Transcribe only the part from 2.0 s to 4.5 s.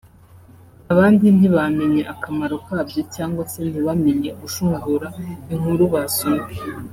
akamaro kabyo cyangwa se ntibamenye